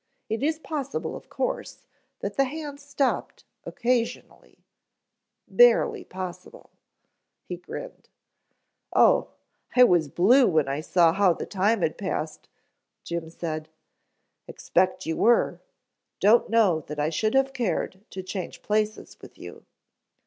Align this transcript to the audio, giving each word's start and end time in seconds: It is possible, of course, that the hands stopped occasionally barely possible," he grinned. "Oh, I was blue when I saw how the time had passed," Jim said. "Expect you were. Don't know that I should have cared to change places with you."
It 0.29 0.41
is 0.41 0.57
possible, 0.57 1.15
of 1.15 1.29
course, 1.29 1.85
that 2.21 2.35
the 2.35 2.45
hands 2.45 2.81
stopped 2.83 3.43
occasionally 3.65 4.57
barely 5.47 6.03
possible," 6.03 6.71
he 7.43 7.55
grinned. 7.57 8.09
"Oh, 8.91 9.27
I 9.75 9.83
was 9.83 10.07
blue 10.07 10.47
when 10.47 10.67
I 10.67 10.81
saw 10.81 11.13
how 11.13 11.33
the 11.33 11.45
time 11.45 11.83
had 11.83 11.99
passed," 11.99 12.49
Jim 13.03 13.29
said. 13.29 13.69
"Expect 14.47 15.05
you 15.05 15.17
were. 15.17 15.61
Don't 16.19 16.49
know 16.49 16.81
that 16.87 16.99
I 16.99 17.11
should 17.11 17.35
have 17.35 17.53
cared 17.53 18.03
to 18.09 18.23
change 18.23 18.63
places 18.63 19.17
with 19.21 19.37
you." 19.37 19.67